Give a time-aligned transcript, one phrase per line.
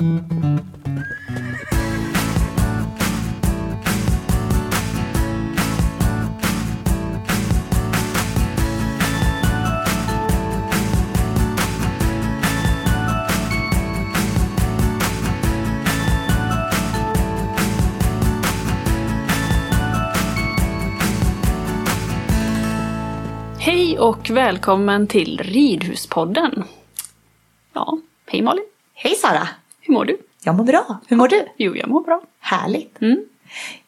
[0.00, 0.08] Hej
[23.98, 26.64] och välkommen till Ridhuspodden.
[27.72, 28.64] Ja, hej Malin.
[28.94, 29.48] Hej Sara!
[29.90, 30.18] Hur mår du?
[30.42, 31.00] Jag mår bra.
[31.06, 31.46] Hur mår du?
[31.56, 32.22] Jo, jag mår bra.
[32.40, 33.00] Härligt.
[33.00, 33.24] Mm.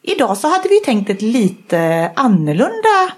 [0.03, 3.13] Idag så hade vi tänkt ett lite annorlunda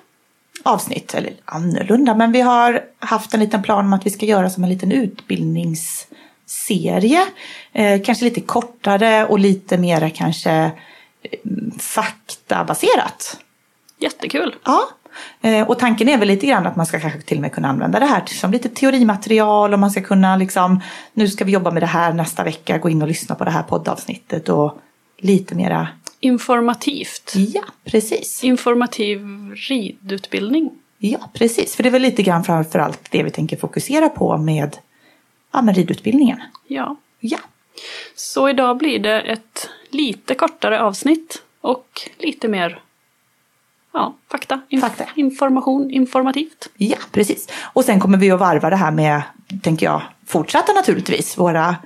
[0.63, 1.15] avsnitt.
[1.15, 4.65] Eller annorlunda, men vi har haft en liten plan om att vi ska göra som
[4.65, 7.27] en liten utbildningsserie.
[7.73, 10.71] Eh, kanske lite kortare och lite mera kanske eh,
[11.79, 13.39] faktabaserat.
[13.99, 14.55] Jättekul.
[14.65, 14.89] Ja,
[15.67, 18.01] och tanken är väl lite grann att man ska kanske till och med kunna använda
[18.01, 20.81] det här som lite teorimaterial och man ska kunna liksom,
[21.13, 23.51] nu ska vi jobba med det här nästa vecka, gå in och lyssna på det
[23.51, 24.79] här poddavsnittet och
[25.19, 25.89] lite mera,
[26.21, 27.33] Informativt.
[27.35, 28.45] ja precis.
[28.45, 29.21] Informativ
[29.55, 30.71] ridutbildning.
[30.99, 31.77] Ja, precis.
[31.77, 34.77] För det är väl lite grann framför allt det vi tänker fokusera på med,
[35.53, 36.41] ja, med ridutbildningen.
[36.67, 36.97] Ja.
[37.21, 37.39] Ja,
[38.15, 41.87] Så idag blir det ett lite kortare avsnitt och
[42.19, 42.81] lite mer
[43.95, 44.61] ja, fakta.
[44.71, 45.05] Inf- Fakta.
[45.15, 46.69] Information, informativt.
[46.77, 47.49] ja, precis.
[47.73, 49.23] Och sen kommer vi att varva det här med,
[49.63, 51.77] tänker jag, fortsätta naturligtvis, våra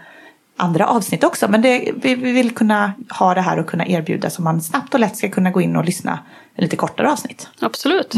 [0.56, 1.48] andra avsnitt också.
[1.48, 4.94] Men det, vi, vi vill kunna ha det här och kunna erbjuda så man snabbt
[4.94, 6.18] och lätt ska kunna gå in och lyssna
[6.56, 7.48] lite kortare avsnitt.
[7.60, 8.14] Absolut.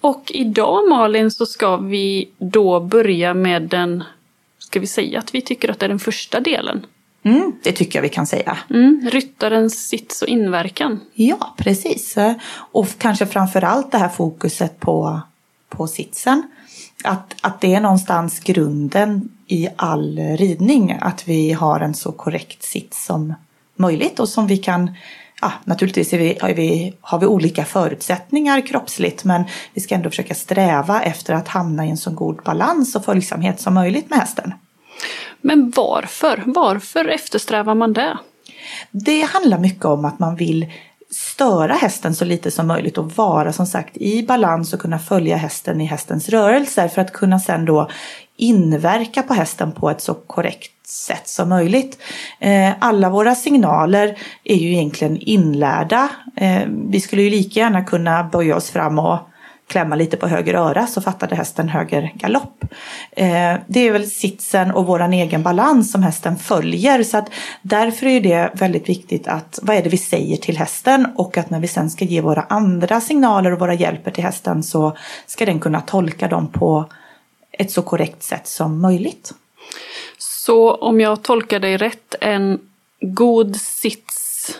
[0.00, 4.04] Och idag Malin så ska vi då börja med den,
[4.58, 6.86] ska vi säga att vi tycker att det är den första delen?
[7.24, 8.58] Mm, det tycker jag vi kan säga.
[8.70, 11.00] Mm, ryttarens sits och inverkan.
[11.14, 12.16] Ja, precis.
[12.54, 15.20] Och kanske framför allt det här fokuset på,
[15.68, 16.42] på sitsen.
[17.04, 20.98] Att, att det är någonstans grunden i all ridning.
[21.00, 23.34] Att vi har en så korrekt sits som
[23.76, 24.90] möjligt och som vi kan
[25.40, 30.34] Ja, naturligtvis vi, har, vi, har vi olika förutsättningar kroppsligt men vi ska ändå försöka
[30.34, 34.52] sträva efter att hamna i en så god balans och följsamhet som möjligt med hästen.
[35.44, 36.42] Men varför?
[36.46, 38.18] Varför eftersträvar man det?
[38.90, 40.72] Det handlar mycket om att man vill
[41.10, 45.36] störa hästen så lite som möjligt och vara som sagt i balans och kunna följa
[45.36, 47.90] hästen i hästens rörelser för att kunna sen då
[48.36, 51.98] inverka på hästen på ett så korrekt sätt som möjligt.
[52.40, 56.08] Eh, alla våra signaler är ju egentligen inlärda.
[56.36, 59.18] Eh, vi skulle ju lika gärna kunna böja oss fram och
[59.66, 62.64] klämma lite på höger öra så fattade hästen höger galopp.
[63.10, 67.30] Eh, det är väl sitsen och våran egen balans som hästen följer så att
[67.62, 71.50] därför är det väldigt viktigt att vad är det vi säger till hästen och att
[71.50, 75.46] när vi sen ska ge våra andra signaler och våra hjälper till hästen så ska
[75.46, 76.84] den kunna tolka dem på
[77.52, 79.34] ett så korrekt sätt som möjligt.
[80.18, 82.60] Så om jag tolkar dig rätt, en
[83.00, 84.58] god sits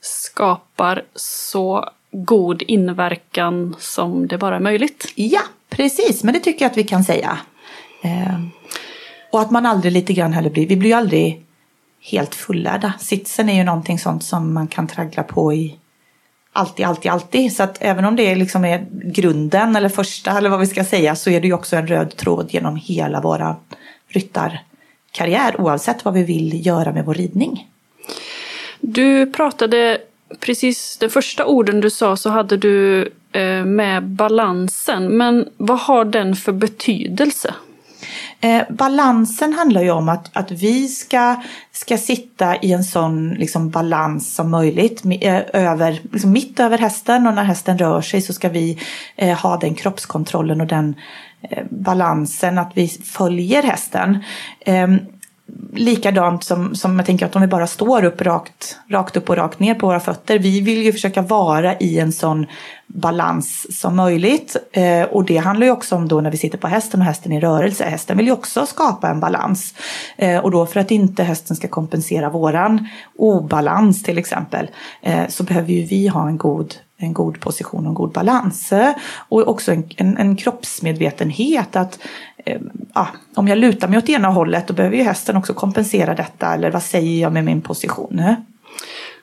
[0.00, 5.12] skapar så god inverkan som det bara är möjligt.
[5.14, 7.38] Ja, precis, men det tycker jag att vi kan säga.
[8.02, 8.40] Eh,
[9.32, 11.44] och att man aldrig lite grann heller blir, vi blir ju aldrig
[12.00, 12.92] helt fullärda.
[13.00, 15.78] Sitsen är ju någonting sånt som man kan traggla på i
[16.52, 17.52] alltid, alltid, alltid.
[17.52, 21.14] Så att även om det liksom är grunden eller första eller vad vi ska säga
[21.16, 23.56] så är det ju också en röd tråd genom hela våra
[24.08, 27.70] ryttarkarriär oavsett vad vi vill göra med vår ridning.
[28.80, 29.98] Du pratade
[30.40, 35.16] precis de första orden du sa så hade du eh, med balansen.
[35.16, 37.54] Men vad har den för betydelse?
[38.40, 43.70] Eh, balansen handlar ju om att, att vi ska, ska sitta i en sån liksom,
[43.70, 45.02] balans som möjligt.
[45.20, 48.78] Eh, över, liksom, mitt över hästen och när hästen rör sig så ska vi
[49.16, 50.94] eh, ha den kroppskontrollen och den
[51.50, 54.24] eh, balansen att vi följer hästen.
[54.60, 54.98] Ehm,
[55.72, 59.36] Likadant som, som jag tänker att om vi bara står upp rakt, rakt upp och
[59.36, 60.38] rakt ner på våra fötter.
[60.38, 62.46] Vi vill ju försöka vara i en sån
[62.86, 64.56] balans som möjligt.
[64.72, 67.32] Eh, och det handlar ju också om då när vi sitter på hästen och hästen
[67.32, 67.84] är i rörelse.
[67.84, 69.74] Hästen vill ju också skapa en balans.
[70.16, 74.70] Eh, och då för att inte hästen ska kompensera våran obalans till exempel.
[75.02, 78.72] Eh, så behöver ju vi ha en god en god position och en god balans.
[78.72, 78.94] Eh,
[79.28, 81.98] och också en, en, en kroppsmedvetenhet att
[82.36, 82.60] eh,
[82.92, 86.54] ah, om jag lutar mig åt ena hållet då behöver ju hästen också kompensera detta
[86.54, 88.18] eller vad säger jag med min position.
[88.18, 88.34] Eh?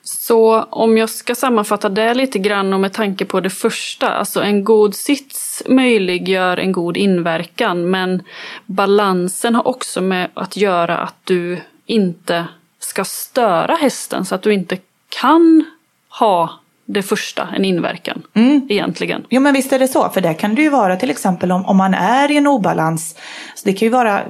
[0.04, 4.42] Så om jag ska sammanfatta det lite grann och med tanke på det första, alltså
[4.42, 8.22] en god sits möjliggör en god inverkan men
[8.66, 12.46] balansen har också med att göra att du inte
[12.78, 14.78] ska störa hästen så att du inte
[15.20, 15.64] kan
[16.08, 18.66] ha det första, en inverkan Mm.
[18.68, 19.24] egentligen.
[19.30, 21.66] Jo men visst är det så, för det kan det ju vara till exempel om,
[21.66, 23.14] om man är i en obalans.
[23.54, 24.20] Så det kan ju vara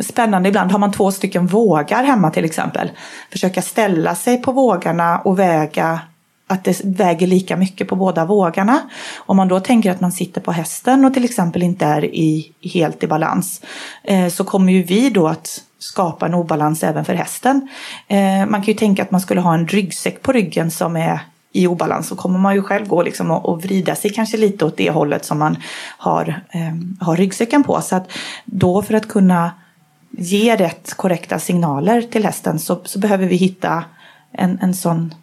[0.00, 2.90] spännande ibland, har man två stycken vågar hemma till exempel.
[3.32, 6.00] Försöka ställa sig på vågarna och väga
[6.46, 8.80] att det väger lika mycket på båda vågarna.
[9.16, 12.52] Om man då tänker att man sitter på hästen och till exempel inte är i,
[12.74, 13.60] helt i balans
[14.02, 17.68] eh, så kommer ju vi då att skapa en obalans även för hästen.
[18.08, 21.20] Eh, man kan ju tänka att man skulle ha en ryggsäck på ryggen som är
[21.54, 24.64] i obalans så kommer man ju själv gå liksom och, och vrida sig kanske lite
[24.64, 25.56] åt det hållet som man
[25.98, 27.80] har, eh, har ryggsäcken på.
[27.80, 28.12] Så att
[28.44, 29.50] då för att kunna
[30.10, 33.84] ge rätt korrekta signaler till hästen så, så behöver vi hitta
[34.32, 35.14] en, en, sån,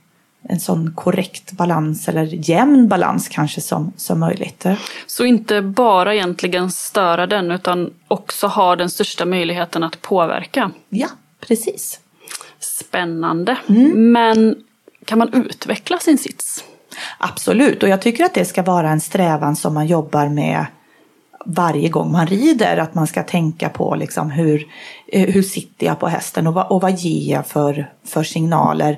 [0.49, 4.65] en sån korrekt balans eller jämn balans kanske som, som möjligt.
[5.07, 10.71] Så inte bara egentligen störa den utan också ha den största möjligheten att påverka.
[10.89, 11.07] Ja,
[11.47, 11.99] precis.
[12.59, 13.57] Spännande.
[13.69, 14.11] Mm.
[14.11, 14.55] Men
[15.05, 16.63] kan man utveckla sin sits?
[17.17, 20.65] Absolut, och jag tycker att det ska vara en strävan som man jobbar med
[21.45, 22.77] varje gång man rider.
[22.77, 24.67] Att man ska tänka på liksom hur,
[25.07, 28.97] eh, hur sitter jag på hästen och vad, och vad ger jag för, för signaler.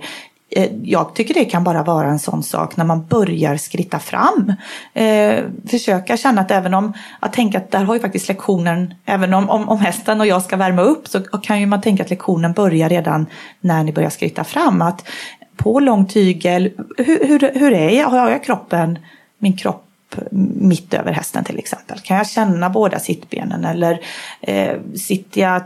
[0.55, 4.53] Eh, jag tycker det kan bara vara en sån sak när man börjar skritta fram.
[4.93, 9.33] Eh, försöka känna att även om, att tänka att där har ju faktiskt lektionen, även
[9.33, 12.09] om, om, om hästen och jag ska värma upp så kan ju man tänka att
[12.09, 13.25] lektionen börjar redan
[13.61, 14.81] när ni börjar skritta fram.
[14.81, 15.07] Att
[15.55, 18.09] på lång tygel, hur, hur, hur är jag?
[18.09, 18.99] Har jag kroppen,
[19.37, 19.83] min kropp
[20.31, 21.99] mitt över hästen till exempel?
[21.99, 23.99] Kan jag känna båda sittbenen eller
[24.41, 25.61] eh, sitter jag,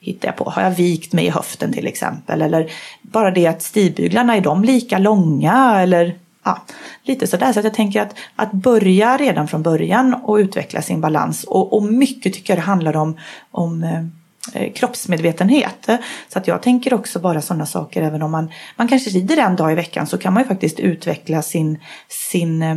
[0.00, 2.42] hittar jag på, har jag vikt mig i höften till exempel?
[2.42, 2.70] Eller
[3.02, 5.80] bara det att stigbyglarna, är de lika långa?
[5.80, 6.62] Eller ja,
[7.02, 7.52] lite sådär.
[7.52, 11.44] Så att jag tänker att, att börja redan från början och utveckla sin balans.
[11.44, 13.16] Och, och mycket tycker jag det handlar om,
[13.50, 14.04] om eh,
[14.54, 15.88] Eh, kroppsmedvetenhet.
[16.28, 19.56] Så att jag tänker också bara sådana saker, även om man, man kanske rider en
[19.56, 21.78] dag i veckan så kan man ju faktiskt utveckla sin,
[22.08, 22.76] sin, eh,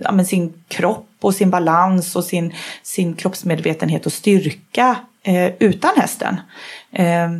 [0.00, 5.90] ja, men sin kropp och sin balans och sin, sin kroppsmedvetenhet och styrka eh, utan
[5.96, 6.40] hästen.
[6.92, 7.30] Eh,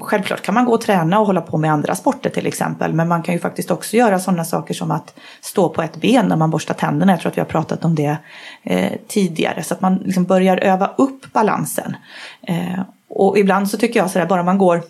[0.00, 2.92] Självklart kan man gå och träna och hålla på med andra sporter till exempel.
[2.92, 6.26] Men man kan ju faktiskt också göra sådana saker som att stå på ett ben
[6.26, 7.12] när man borstar tänderna.
[7.12, 8.16] Jag tror att vi har pratat om det
[8.62, 9.62] eh, tidigare.
[9.62, 11.96] Så att man liksom börjar öva upp balansen.
[12.42, 14.82] Eh, och ibland så tycker jag sådär, bara man går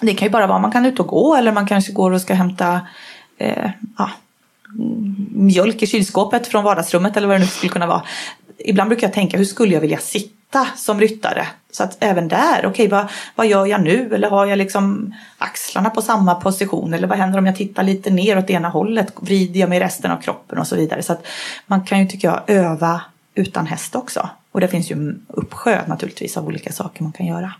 [0.00, 2.20] det kan ju bara vara man kan ut och gå eller man kanske går och
[2.20, 2.80] ska hämta
[3.38, 4.10] eh, ah,
[5.30, 8.02] mjölk i kylskåpet från vardagsrummet eller vad det nu skulle kunna vara.
[8.58, 10.41] Ibland brukar jag tänka hur skulle jag vilja sitta
[10.76, 11.46] som ryttare?
[11.70, 14.14] Så att även där, okej okay, vad, vad gör jag nu?
[14.14, 16.94] Eller har jag liksom axlarna på samma position?
[16.94, 19.12] Eller vad händer om jag tittar lite ner åt ena hållet?
[19.16, 21.02] Vrider jag mig resten av kroppen och så vidare?
[21.02, 21.26] Så att
[21.66, 23.00] man kan ju tycker jag öva
[23.34, 24.28] utan häst också.
[24.52, 27.52] Och det finns ju uppsjö naturligtvis av olika saker man kan göra.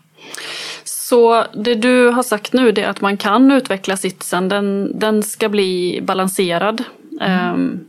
[0.84, 5.48] Så det du har sagt nu är att man kan utveckla sitsen, den, den ska
[5.48, 6.84] bli balanserad.
[7.20, 7.54] Mm.
[7.54, 7.88] Um,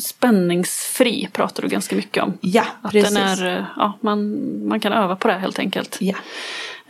[0.00, 2.38] spänningsfri pratar du ganska mycket om.
[2.40, 3.14] Ja, att precis.
[3.14, 4.38] Den är, ja, man,
[4.68, 5.98] man kan öva på det helt enkelt.
[6.00, 6.16] Ja.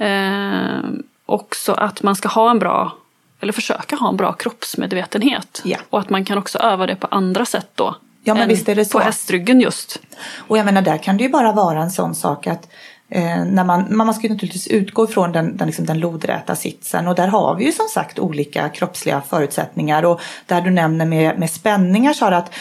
[0.06, 0.80] Eh,
[1.26, 2.96] också att man ska ha en bra,
[3.40, 5.62] eller försöka ha en bra kroppsmedvetenhet.
[5.64, 5.78] Ja.
[5.90, 7.96] Och att man kan också öva det på andra sätt då.
[8.24, 8.98] Ja, men visst är det så.
[8.98, 10.00] På hästryggen just.
[10.36, 12.68] Och jag menar, där kan det ju bara vara en sån sak att
[13.12, 17.08] Eh, när man, man ska ju naturligtvis utgå ifrån den, den, liksom den lodräta sitsen
[17.08, 21.38] och där har vi ju som sagt olika kroppsliga förutsättningar och där du nämner med,
[21.38, 22.54] med spänningar Sara att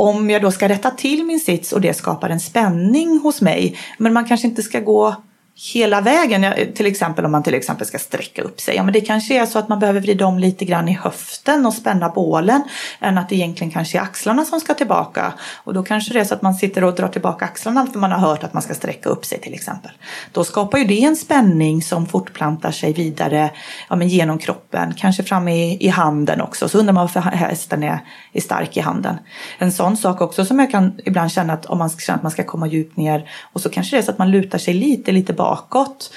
[0.00, 3.76] om jag då ska rätta till min sits och det skapar en spänning hos mig
[3.98, 5.16] men man kanske inte ska gå
[5.60, 6.54] hela vägen.
[6.74, 8.76] Till exempel om man till exempel ska sträcka upp sig.
[8.76, 11.66] Ja, men det kanske är så att man behöver vrida om lite grann i höften
[11.66, 12.62] och spänna bålen.
[13.00, 15.32] Än att det egentligen kanske är axlarna som ska tillbaka.
[15.64, 18.12] Och då kanske det är så att man sitter och drar tillbaka axlarna för man
[18.12, 19.90] har hört att man ska sträcka upp sig till exempel.
[20.32, 23.50] Då skapar ju det en spänning som fortplantar sig vidare
[23.88, 24.94] ja, men genom kroppen.
[24.96, 26.68] Kanske fram i, i handen också.
[26.68, 28.00] Så undrar man varför hästen är,
[28.32, 29.18] är stark i handen.
[29.58, 32.32] En sån sak också som jag kan ibland känna att om man känner att man
[32.32, 35.12] ska komma djupt ner och så kanske det är så att man lutar sig lite,
[35.12, 36.12] lite bak bakåt.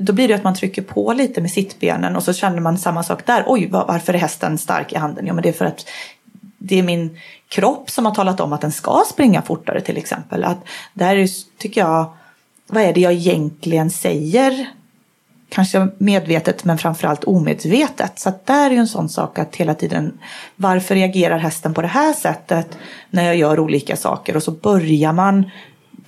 [0.00, 3.02] Då blir det att man trycker på lite med sittbenen och så känner man samma
[3.02, 3.44] sak där.
[3.46, 5.26] Oj, varför är hästen stark i handen?
[5.26, 5.88] Jo, men det är för att
[6.58, 7.18] det är min
[7.48, 10.44] kropp som har talat om att den ska springa fortare till exempel.
[10.44, 10.58] Att
[10.94, 11.28] där
[11.58, 12.12] tycker jag,
[12.66, 14.68] vad är det jag egentligen säger?
[15.48, 18.18] Kanske medvetet men framförallt omedvetet.
[18.18, 20.18] Så att där är ju en sån sak att hela tiden,
[20.56, 22.78] varför reagerar hästen på det här sättet
[23.10, 24.36] när jag gör olika saker?
[24.36, 25.50] Och så börjar man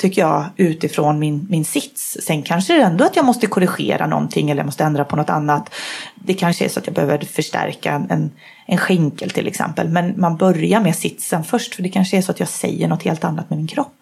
[0.00, 2.18] tycker jag, utifrån min, min sits.
[2.22, 5.16] Sen kanske det är ändå att jag måste korrigera någonting eller jag måste ändra på
[5.16, 5.74] något annat.
[6.14, 8.30] Det kanske är så att jag behöver förstärka en,
[8.66, 9.88] en skänkel till exempel.
[9.88, 13.02] Men man börjar med sitsen först för det kanske är så att jag säger något
[13.02, 13.99] helt annat med min kropp.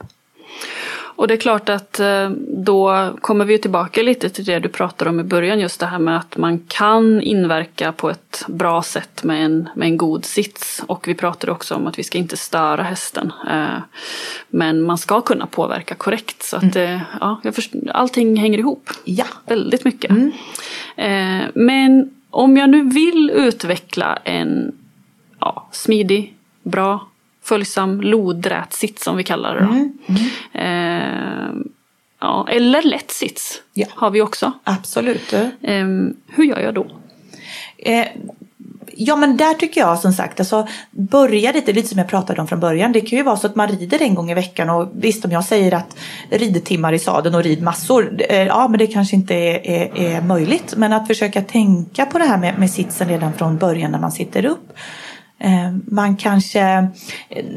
[1.19, 5.11] Och det är klart att eh, då kommer vi tillbaka lite till det du pratade
[5.11, 9.25] om i början, just det här med att man kan inverka på ett bra sätt
[9.25, 10.83] med en, med en god sits.
[10.87, 13.33] Och vi pratade också om att vi ska inte störa hästen.
[13.51, 13.83] Eh,
[14.49, 16.43] men man ska kunna påverka korrekt.
[16.43, 17.01] Så att mm.
[17.21, 17.41] ja,
[17.91, 18.91] allting hänger ihop.
[19.05, 19.27] Ja.
[19.47, 20.11] Väldigt mycket.
[20.11, 20.33] Mm.
[21.55, 24.73] Men om jag nu vill utveckla en
[25.41, 27.09] ja, smidig, bra
[27.49, 29.61] följsam lodrät sits som vi kallar det.
[29.61, 29.73] Då.
[29.73, 29.99] Mm.
[30.07, 30.23] Mm.
[30.53, 31.71] Eh,
[32.21, 33.87] ja, eller lätt sits ja.
[33.91, 34.53] har vi också.
[34.65, 35.33] Absolut.
[35.33, 35.85] Eh,
[36.27, 36.87] hur gör jag då?
[37.79, 38.07] Eh,
[38.97, 42.47] ja men där tycker jag som sagt, alltså, börja lite, lite som jag pratade om
[42.47, 42.93] från början.
[42.93, 45.31] Det kan ju vara så att man rider en gång i veckan och visst om
[45.31, 45.97] jag säger att
[46.31, 50.75] ridtimmar i sadeln och ridmassor, eh, ja men det kanske inte är, är, är, möjligt.
[50.77, 54.13] Men att försöka tänka på det här med, med sitsen redan från början när man
[54.13, 54.73] sitter upp.
[55.41, 56.89] Eh, man kanske,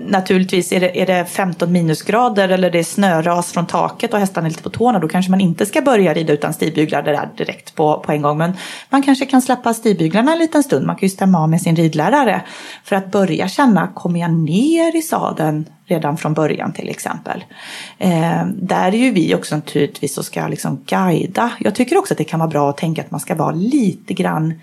[0.08, 4.48] naturligtvis är det, är det 15 minusgrader eller det är snöras från taket och hästarna
[4.48, 7.76] är lite på tårna, då kanske man inte ska börja rida utan stigbyglar där direkt
[7.76, 8.38] på, på en gång.
[8.38, 8.54] Men
[8.90, 11.76] man kanske kan släppa stigbyglarna en liten stund, man kan ju stämma av med sin
[11.76, 12.42] ridlärare
[12.84, 17.44] för att börja känna, kommer jag ner i sadeln redan från början till exempel.
[17.98, 21.52] Eh, där är ju vi också naturligtvis och ska liksom guida.
[21.60, 24.14] Jag tycker också att det kan vara bra att tänka att man ska vara lite
[24.14, 24.54] grann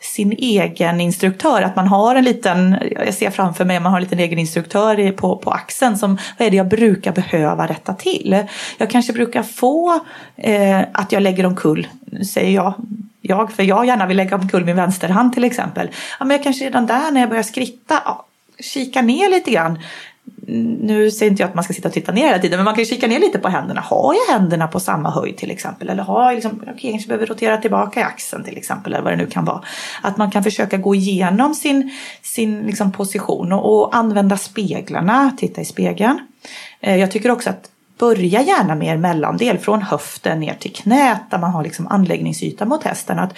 [0.00, 1.62] sin egen instruktör.
[1.62, 5.12] Att man har en liten, jag ser framför mig, man har en liten egen instruktör
[5.12, 8.44] på, på axeln som, vad är det jag brukar behöva rätta till?
[8.78, 10.00] Jag kanske brukar få
[10.36, 11.88] eh, att jag lägger omkull,
[12.32, 12.74] säger jag,
[13.20, 15.90] jag, för jag gärna vill lägga omkull min vänsterhand till exempel.
[16.18, 18.24] Ja, men jag kanske redan där när jag börjar skritta, ja,
[18.60, 19.78] kika ner lite grann
[20.80, 22.74] nu säger inte jag att man ska sitta och titta ner hela tiden, men man
[22.74, 23.80] kan kika ner lite på händerna.
[23.80, 25.88] Har jag händerna på samma höjd till exempel?
[25.88, 29.12] Eller har jag liksom, okay, kanske behöver rotera tillbaka i axeln till exempel, eller vad
[29.12, 29.62] det nu kan vara.
[30.02, 31.90] Att man kan försöka gå igenom sin,
[32.22, 36.18] sin liksom position och, och använda speglarna, titta i spegeln.
[36.80, 41.20] Eh, jag tycker också att börja gärna med er mellandel från höften ner till knät
[41.30, 43.18] där man har liksom anläggningsyta mot hästen.
[43.18, 43.34] Att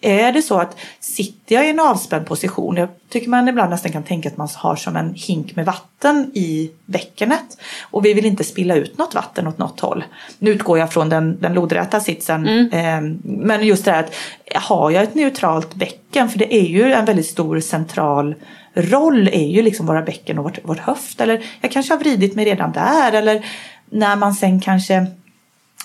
[0.00, 3.70] eh, är det så att sitter jag i en avspänd position, jag tycker man ibland
[3.70, 8.14] nästan kan tänka att man har som en hink med vatten i bäckenet och vi
[8.14, 10.04] vill inte spilla ut något vatten åt något håll.
[10.38, 12.72] Nu utgår jag från den, den lodräta sitsen, mm.
[12.72, 14.12] eh, men just det här att
[14.54, 18.34] har jag ett neutralt bäcken, för det är ju en väldigt stor central
[18.82, 21.20] roll är ju liksom våra bäcken och vårt, vårt höft.
[21.20, 23.12] Eller jag kanske har vridit mig redan där.
[23.12, 23.46] Eller
[23.90, 25.06] när man sen kanske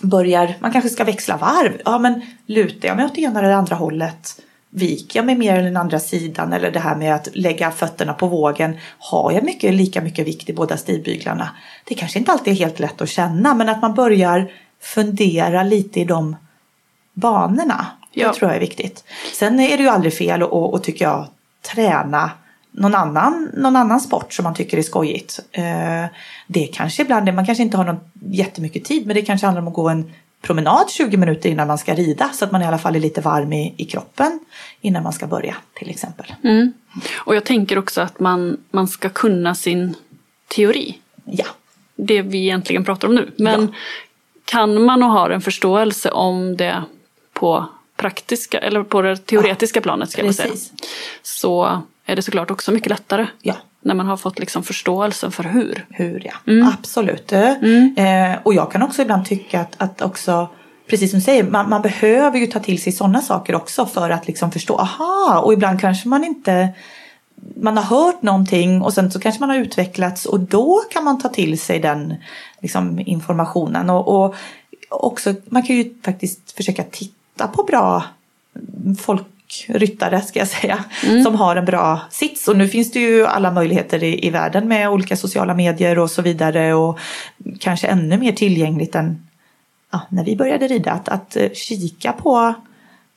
[0.01, 1.81] börjar, man kanske ska växla varv.
[1.85, 4.41] Ja men lutar jag mig åt ena eller andra hållet?
[4.69, 6.53] Viker jag mig mer än den andra sidan?
[6.53, 8.77] Eller det här med att lägga fötterna på vågen.
[8.99, 11.49] Har jag mycket, lika mycket vikt i båda stigbyglarna?
[11.83, 15.99] Det kanske inte alltid är helt lätt att känna men att man börjar fundera lite
[15.99, 16.35] i de
[17.13, 17.85] banorna.
[18.11, 18.27] Ja.
[18.27, 19.03] Det tror jag är viktigt.
[19.33, 21.27] Sen är det ju aldrig fel att, tycker jag,
[21.73, 22.31] träna
[22.77, 25.39] någon annan, någon annan sport som man tycker är skojigt.
[25.51, 26.05] Eh,
[26.47, 27.99] det kanske ibland man kanske inte har någon
[28.31, 31.77] jättemycket tid men det kanske handlar om att gå en promenad 20 minuter innan man
[31.77, 34.39] ska rida så att man i alla fall är lite varm i, i kroppen
[34.81, 36.33] innan man ska börja till exempel.
[36.43, 36.73] Mm.
[37.15, 39.95] Och jag tänker också att man, man ska kunna sin
[40.47, 40.97] teori.
[41.25, 41.45] Ja.
[41.95, 43.31] Det vi egentligen pratar om nu.
[43.37, 43.67] Men ja.
[44.45, 46.83] kan man och har en förståelse om det
[47.33, 47.65] på
[47.95, 50.53] praktiska eller på det teoretiska ja, planet ska jag säga.
[51.23, 53.27] Så är det såklart också mycket lättare.
[53.41, 53.55] Ja.
[53.81, 55.85] När man har fått liksom förståelsen för hur.
[55.89, 56.67] Hur ja, mm.
[56.67, 57.31] absolut.
[57.31, 57.95] Mm.
[57.97, 60.49] Eh, och jag kan också ibland tycka att, att också
[60.87, 64.09] Precis som du säger, man, man behöver ju ta till sig sådana saker också för
[64.09, 64.77] att liksom förstå.
[64.77, 66.69] Aha, och ibland kanske man inte
[67.55, 71.21] man har hört någonting och sen så kanske man har utvecklats och då kan man
[71.21, 72.13] ta till sig den
[72.59, 73.89] liksom, informationen.
[73.89, 74.35] Och, och
[74.89, 78.03] också, man kan ju faktiskt försöka titta på bra
[78.99, 79.23] folk
[79.67, 81.23] ryttare ska jag säga, mm.
[81.23, 82.47] som har en bra sits.
[82.47, 86.11] Och nu finns det ju alla möjligheter i, i världen med olika sociala medier och
[86.11, 86.99] så vidare och
[87.59, 89.27] kanske ännu mer tillgängligt än
[89.91, 90.91] ja, när vi började rida.
[90.91, 92.53] Att, att eh, kika på,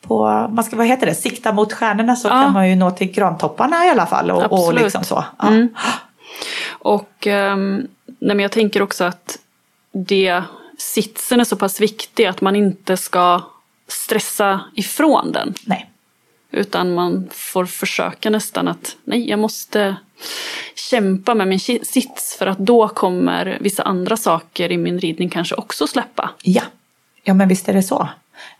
[0.01, 2.31] på man ska, vad heter det, sikta mot stjärnorna så ja.
[2.31, 4.31] kan man ju nå till grantopparna i alla fall.
[4.31, 5.25] Och, och liksom så.
[5.39, 5.47] Ja.
[5.47, 5.69] Mm.
[6.69, 7.87] Och um,
[8.19, 9.39] nej, jag tänker också att
[9.91, 10.43] det,
[10.77, 13.41] sitsen är så pass viktig att man inte ska
[13.87, 15.53] stressa ifrån den.
[15.65, 15.88] Nej.
[16.51, 19.95] Utan man får försöka nästan att nej, jag måste
[20.75, 25.55] kämpa med min sits för att då kommer vissa andra saker i min ridning kanske
[25.55, 26.29] också släppa.
[26.43, 26.61] Ja,
[27.23, 28.07] ja men visst är det så.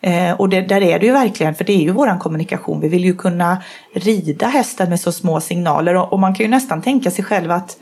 [0.01, 2.81] Eh, och det, där är det ju verkligen, för det är ju våran kommunikation.
[2.81, 6.50] Vi vill ju kunna rida hästen med så små signaler och, och man kan ju
[6.50, 7.77] nästan tänka sig själv att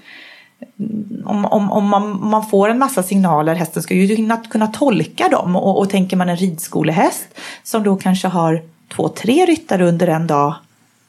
[0.80, 4.68] mm, om, om, om man, man, får en massa signaler, hästen ska ju kunna, kunna
[4.68, 7.28] tolka dem och, och tänker man en ridskolehäst
[7.64, 8.62] som då kanske har
[8.98, 10.56] två, tre ryttare under en dag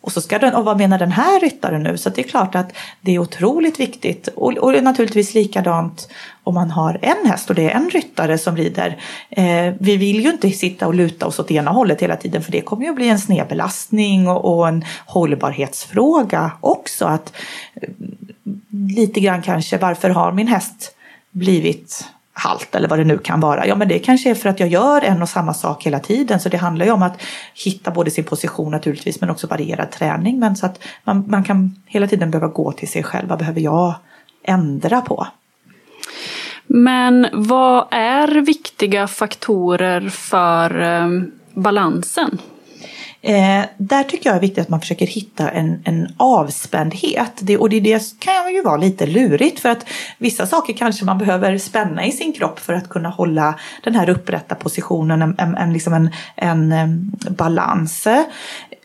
[0.00, 1.98] Och så ska den, och vad menar den här ryttaren nu?
[1.98, 4.28] Så det är klart att det är otroligt viktigt.
[4.28, 6.08] Och, och det är naturligtvis likadant
[6.44, 8.96] om man har en häst och det är en ryttare som rider.
[9.30, 12.52] Eh, vi vill ju inte sitta och luta oss åt ena hållet hela tiden för
[12.52, 17.04] det kommer ju att bli en snedbelastning och, och en hållbarhetsfråga också.
[17.06, 17.32] Att,
[17.74, 17.88] eh,
[18.70, 20.94] lite grann kanske, varför har min häst
[21.30, 22.04] blivit
[22.38, 23.66] halt eller vad det nu kan vara.
[23.66, 26.40] Ja, men det kanske är för att jag gör en och samma sak hela tiden.
[26.40, 27.22] Så det handlar ju om att
[27.64, 30.38] hitta både sin position naturligtvis, men också varierad träning.
[30.38, 33.28] Men så att man, man kan hela tiden behöva gå till sig själv.
[33.28, 33.94] Vad behöver jag
[34.42, 35.26] ändra på?
[36.66, 41.22] Men vad är viktiga faktorer för eh,
[41.54, 42.38] balansen?
[43.20, 47.32] Eh, där tycker jag är viktigt att man försöker hitta en, en avspändhet.
[47.40, 49.86] Det, och det, det kan ju vara lite lurigt för att
[50.18, 54.08] vissa saker kanske man behöver spänna i sin kropp för att kunna hålla den här
[54.08, 58.06] upprätta positionen, en, en, en, liksom en, en, balans.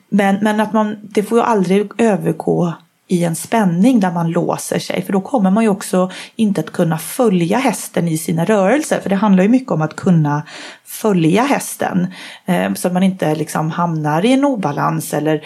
[0.09, 2.73] Men, men att man, det får ju aldrig övergå
[3.07, 5.01] i en spänning där man låser sig.
[5.01, 8.99] För då kommer man ju också inte att kunna följa hästen i sina rörelser.
[8.99, 10.43] För det handlar ju mycket om att kunna
[10.85, 12.07] följa hästen.
[12.45, 15.45] Eh, så att man inte liksom hamnar i en obalans eller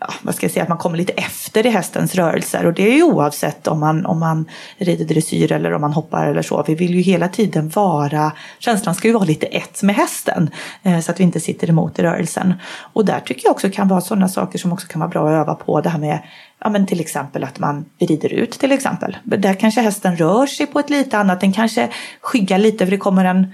[0.00, 2.66] ja, vad ska jag säga, att man kommer lite efter i hästens rörelser.
[2.66, 4.44] Och det är ju oavsett om man, om man
[4.76, 6.64] rider dressyr eller om man hoppar eller så.
[6.66, 10.50] Vi vill ju hela tiden vara, känslan ska ju vara lite ett med hästen.
[10.82, 12.54] Eh, så att vi inte sitter emot i rörelsen.
[12.92, 15.40] Och där tycker jag också kan vara sådana saker som också kan vara bra att
[15.40, 15.80] öva på.
[15.80, 16.18] Det här med
[16.64, 19.16] ja, men till exempel att man rider ut till exempel.
[19.24, 21.88] Där kanske hästen rör sig på ett lite annat, den kanske
[22.20, 23.46] skyggar lite för det kommer en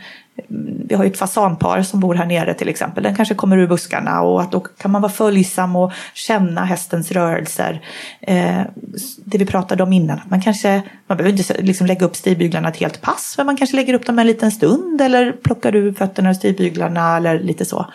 [0.89, 3.03] vi har ju ett fasanpar som bor här nere till exempel.
[3.03, 7.13] Den kanske kommer ur buskarna och att då kan man vara följsam och känna hästens
[7.13, 7.81] rörelser.
[8.21, 8.61] Eh,
[9.25, 12.69] det vi pratade om innan, att man kanske, man behöver inte liksom lägga upp stigbyglarna
[12.69, 15.93] ett helt pass, men man kanske lägger upp dem en liten stund eller plockar ur
[15.93, 17.87] fötterna ur stigbyglarna eller lite så.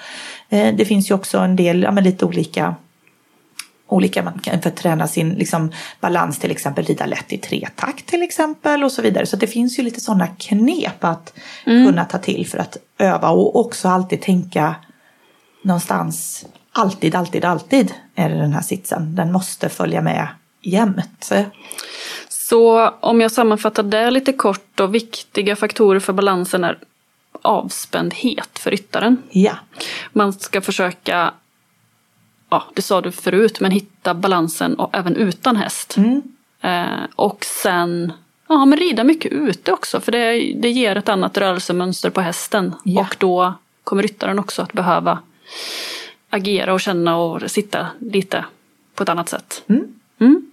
[0.49, 2.75] Eh, det finns ju också en del, ja, men lite olika
[3.93, 8.05] olika, man kan för att träna sin liksom, balans till exempel rida lätt i tretakt
[8.05, 9.25] till exempel och så vidare.
[9.25, 11.33] Så det finns ju lite sådana knep att
[11.65, 11.87] mm.
[11.87, 14.75] kunna ta till för att öva och också alltid tänka
[15.63, 19.15] någonstans alltid, alltid, alltid är det den här sitsen.
[19.15, 20.27] Den måste följa med
[20.61, 21.31] jämt.
[22.29, 26.77] Så om jag sammanfattar det lite kort och viktiga faktorer för balansen är
[27.41, 29.17] avspändhet för ryttaren.
[29.31, 29.53] Ja.
[30.13, 31.33] Man ska försöka
[32.53, 35.97] ja, det sa du förut, men hitta balansen och även utan häst.
[35.97, 36.21] Mm.
[36.61, 38.13] Eh, och sen
[38.47, 42.73] ja, men rida mycket ute också, för det, det ger ett annat rörelsemönster på hästen.
[42.83, 43.01] Ja.
[43.01, 45.19] Och då kommer ryttaren också att behöva
[46.29, 48.45] agera och känna och sitta lite
[48.95, 49.63] på ett annat sätt.
[49.67, 49.87] Mm.
[50.19, 50.51] Mm.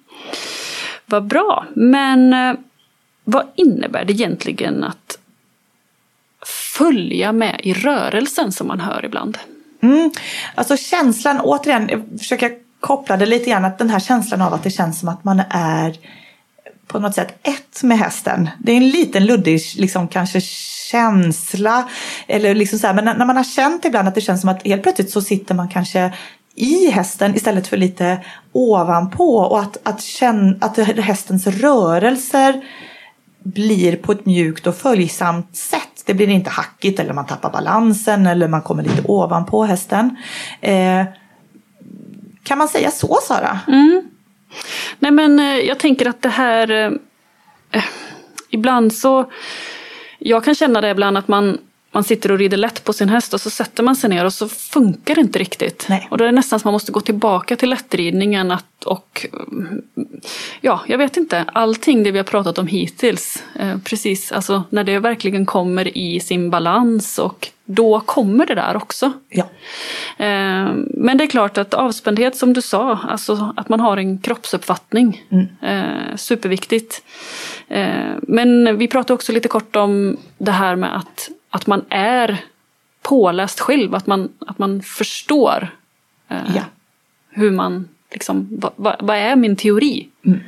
[1.07, 2.55] Vad bra, men eh,
[3.25, 5.19] vad innebär det egentligen att
[6.77, 9.39] följa med i rörelsen som man hör ibland?
[9.83, 10.11] Mm.
[10.55, 14.63] Alltså känslan, återigen, jag försöker koppla det lite grann, att den här känslan av att
[14.63, 15.97] det känns som att man är
[16.87, 18.51] på något sätt ett med hästen.
[18.59, 20.41] Det är en liten luddig, liksom kanske
[20.91, 21.89] känsla.
[22.27, 24.67] Eller liksom så här, men när man har känt ibland att det känns som att
[24.67, 26.13] helt plötsligt så sitter man kanske
[26.55, 32.61] i hästen istället för lite ovanpå och att, att, känna, att hästens rörelser
[33.43, 35.90] blir på ett mjukt och följsamt sätt.
[36.11, 40.17] Det blir inte hackigt eller man tappar balansen eller man kommer lite ovanpå hästen.
[40.61, 41.05] Eh,
[42.43, 43.59] kan man säga så Sara?
[43.69, 44.03] Mm.
[44.99, 46.93] Nej men eh, jag tänker att det här eh,
[47.71, 47.85] eh,
[48.51, 49.31] Ibland så
[50.19, 51.59] Jag kan känna det ibland att man
[51.93, 54.33] man sitter och rider lätt på sin häst och så sätter man sig ner och
[54.33, 55.87] så funkar det inte riktigt.
[55.89, 56.09] Nej.
[56.11, 59.27] Och då är det nästan som man måste gå tillbaka till lättridningen att, och
[60.61, 64.85] ja, jag vet inte, allting det vi har pratat om hittills, eh, precis, alltså när
[64.85, 69.13] det verkligen kommer i sin balans och då kommer det där också.
[69.29, 69.45] Ja.
[70.25, 74.19] Eh, men det är klart att avspändhet som du sa, alltså att man har en
[74.19, 75.47] kroppsuppfattning, mm.
[75.63, 77.03] eh, superviktigt.
[77.69, 82.45] Eh, men vi pratade också lite kort om det här med att att man är
[83.03, 85.69] påläst själv, att man, att man förstår
[86.29, 86.63] eh, ja.
[87.31, 90.09] hur man, liksom, vad, vad, vad är min teori?
[90.27, 90.41] Mm.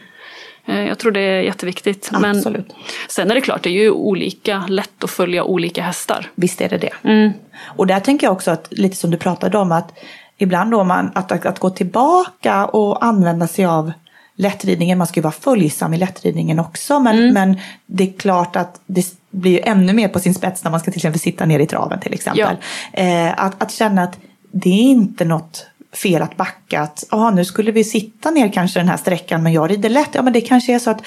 [0.67, 2.11] Eh, jag tror det är jätteviktigt.
[2.12, 2.67] Absolut.
[2.69, 2.77] Men
[3.09, 6.31] sen är det klart, det är ju olika lätt att följa olika hästar.
[6.35, 6.93] Visst är det det.
[7.03, 7.33] Mm.
[7.65, 9.99] Och där tänker jag också att, lite som du pratade om, att
[10.38, 13.93] ibland då man, att, att, att gå tillbaka och använda sig av
[14.42, 17.35] lättridningen, man ska ju vara följsam i lättridningen också, men, mm.
[17.35, 20.81] men det är klart att det blir ju ännu mer på sin spets när man
[20.81, 22.57] ska till exempel sitta ner i traven till exempel.
[22.92, 23.02] Ja.
[23.02, 24.18] Eh, att, att känna att
[24.52, 28.81] det är inte något fel att backa, att ah, nu skulle vi sitta ner kanske
[28.81, 30.11] den här sträckan men jag rider lätt.
[30.12, 31.02] Ja men det kanske är så att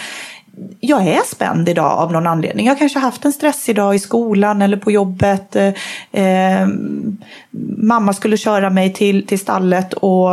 [0.80, 2.65] jag är spänd idag av någon anledning.
[2.65, 5.56] Jag har kanske haft en stressig dag i skolan eller på jobbet.
[5.56, 5.74] Eh,
[6.12, 6.68] eh,
[7.78, 10.30] mamma skulle köra mig till, till stallet och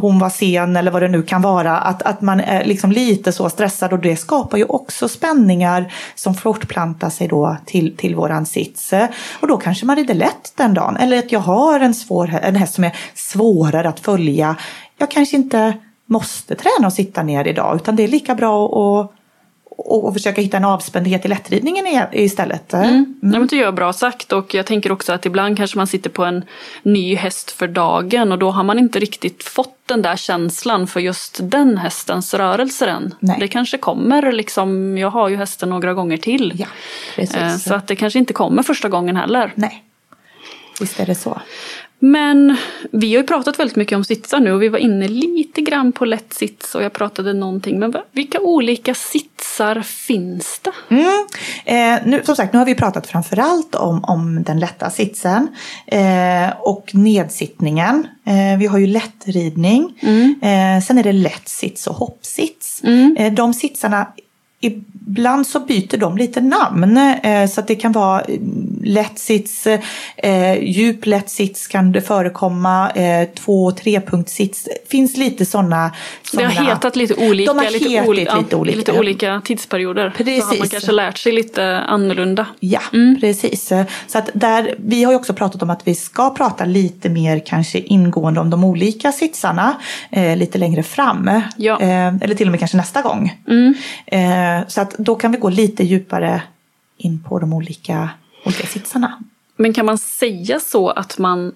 [0.00, 1.78] hon var sen eller vad det nu kan vara.
[1.78, 6.34] Att, att man är liksom lite så stressad och det skapar ju också spänningar som
[6.34, 8.92] fortplantar sig då till, till våran sits.
[9.40, 10.96] Och då kanske man rider lätt den dagen.
[10.96, 14.56] Eller att jag har en, svår, en häst som är svårare att följa.
[14.98, 15.74] Jag kanske inte
[16.06, 19.17] måste träna och sitta ner idag utan det är lika bra att
[19.78, 22.72] och, försöka hitta en avspändhet i lättridningen istället.
[22.72, 22.88] Mm.
[22.88, 23.16] Mm.
[23.20, 26.10] Ja, men det är bra sagt och jag tänker också att ibland kanske man sitter
[26.10, 26.44] på en
[26.82, 31.00] ny häst för dagen och då har man inte riktigt fått den där känslan för
[31.00, 33.14] just den hästens rörelser än.
[33.20, 33.36] Nej.
[33.40, 36.52] Det kanske kommer liksom, jag har ju hästen några gånger till.
[36.56, 36.66] Ja,
[37.16, 37.36] precis.
[37.36, 39.52] Eh, så att det kanske inte kommer första gången heller.
[39.54, 39.84] Nej,
[40.80, 41.40] visst är det så.
[41.98, 42.56] Men
[42.92, 45.92] vi har ju pratat väldigt mycket om sitsar nu och vi var inne lite grann
[45.92, 47.78] på lätt sits och jag pratade någonting.
[47.78, 50.94] Men vilka olika sitsar finns det?
[50.94, 51.26] Mm.
[51.64, 55.48] Eh, nu, som sagt, nu har vi pratat framförallt om, om den lätta sitsen
[55.86, 58.06] eh, och nedsittningen.
[58.24, 59.98] Eh, vi har ju lättridning.
[60.00, 60.34] Mm.
[60.42, 62.80] Eh, sen är det lätt sits och hoppsits.
[62.84, 63.16] Mm.
[63.18, 64.06] Eh, de sitsarna
[64.60, 68.22] Ibland så byter de lite namn eh, så att det kan vara
[68.84, 69.66] lättsits,
[70.16, 74.64] eh, djup lättsits kan det förekomma, eh, två och trepunktssits.
[74.64, 75.92] Det finns lite sådana.
[76.32, 78.76] Det har hetat lite olika, de har lite, hetat oli lite, olika.
[78.76, 80.14] lite olika tidsperioder.
[80.16, 80.42] Precis.
[80.42, 82.46] Så har man kanske lärt sig lite annorlunda.
[82.60, 83.20] Ja, mm.
[83.20, 83.72] precis.
[84.06, 87.42] Så att där, vi har ju också pratat om att vi ska prata lite mer
[87.46, 89.76] kanske ingående om de olika sitsarna
[90.10, 91.30] eh, lite längre fram.
[91.56, 91.80] Ja.
[91.80, 93.34] Eh, eller till och med kanske nästa gång.
[93.48, 93.74] Mm.
[94.56, 96.42] Eh, så att då kan vi gå lite djupare
[96.96, 98.10] in på de olika
[98.44, 99.18] olika sitsarna.
[99.56, 101.52] Men kan man säga så att man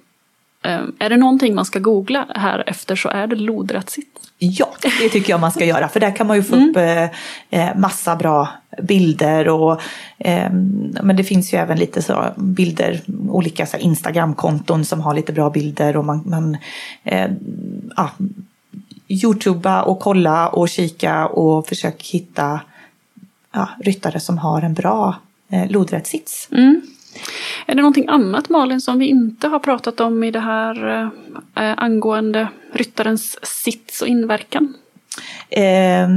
[0.63, 4.09] eh, är det någonting man ska googla här efter så är det lodrätt sitt?
[4.39, 6.71] Ja, det tycker jag man ska göra för där kan man ju få mm.
[6.71, 7.03] upp eh,
[7.51, 8.49] eh, massa bra
[8.83, 9.81] bilder och
[11.03, 15.51] men det finns ju även lite så bilder, olika så Instagramkonton som har lite bra
[15.51, 16.57] bilder och man, man
[17.97, 18.11] ja,
[19.09, 22.61] Youtuba och kolla och kika och försöka hitta
[23.53, 25.17] ja, ryttare som har en bra
[25.51, 26.49] eh, lodrätt sits.
[26.53, 26.81] Mm.
[27.67, 31.03] Är det någonting annat Malin som vi inte har pratat om i det här
[31.57, 34.75] eh, angående ryttarens sits och inverkan?
[35.51, 36.09] Eh,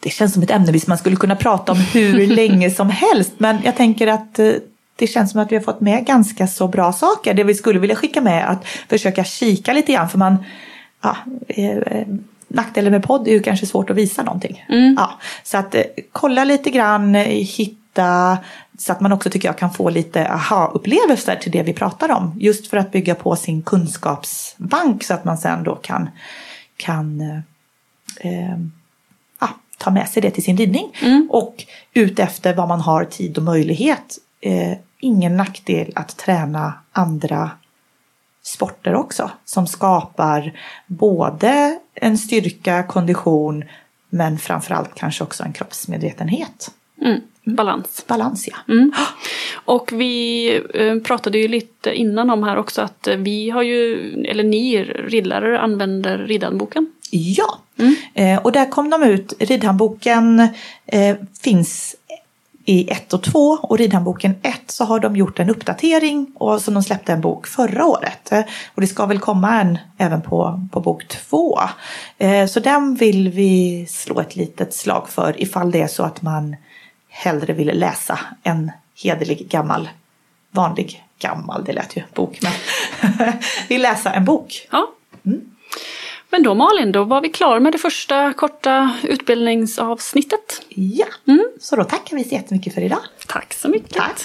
[0.00, 3.58] det känns som ett ämne man skulle kunna prata om hur länge som helst men
[3.64, 4.52] jag tänker att eh,
[4.96, 7.34] det känns som att vi har fått med ganska så bra saker.
[7.34, 10.36] Det vi skulle vilja skicka med att försöka kika lite grann för man
[11.02, 11.16] ja,
[11.48, 12.06] eh,
[12.56, 14.64] nackdelen med podd är ju kanske svårt att visa någonting.
[14.68, 14.94] Mm.
[14.98, 15.10] Ja,
[15.42, 18.38] så att eh, kolla lite grann, hitta
[18.78, 22.32] så att man också tycker jag kan få lite aha-upplevelser till det vi pratar om.
[22.40, 26.08] Just för att bygga på sin kunskapsbank så att man sen då kan,
[26.76, 27.36] kan eh,
[28.18, 28.58] eh
[29.40, 30.92] ja, ta med sig det till sin ridning.
[31.02, 31.28] Mm.
[31.30, 31.64] Och
[31.94, 34.18] utefter vad man har tid och möjlighet.
[34.40, 37.50] Eh, ingen nackdel att träna andra
[38.46, 40.52] sporter också som skapar
[40.86, 43.64] både en styrka, kondition
[44.10, 46.70] men framförallt kanske också en kroppsmedvetenhet.
[47.02, 47.20] Mm.
[47.44, 48.04] Balans.
[48.06, 48.74] Balans ja.
[48.74, 48.92] Mm.
[49.64, 54.44] Och vi eh, pratade ju lite innan om här också att vi har ju, eller
[54.44, 56.92] ni ridlärare använder ridhandboken.
[57.10, 57.94] Ja, mm.
[58.14, 59.32] eh, och där kom de ut.
[59.38, 60.48] Ridhandboken
[60.86, 61.96] eh, finns
[62.66, 66.70] i 1 och 2 och Ridhandboken 1 så har de gjort en uppdatering och så
[66.70, 68.32] de släppte en bok förra året.
[68.74, 71.60] Och det ska väl komma en även på, på bok 2.
[72.18, 76.22] Eh, så den vill vi slå ett litet slag för ifall det är så att
[76.22, 76.56] man
[77.08, 79.88] hellre vill läsa en hederlig gammal,
[80.50, 82.52] vanlig gammal, det lät ju bok, men
[83.68, 84.68] vill läsa en bok.
[84.70, 84.86] Ja.
[85.26, 85.55] Mm.
[86.30, 90.62] Men då Malin, då var vi klara med det första korta utbildningsavsnittet.
[90.68, 91.44] Ja, mm.
[91.60, 93.00] så då tackar vi så jättemycket för idag.
[93.26, 93.94] Tack så mycket.
[93.94, 94.20] Tack.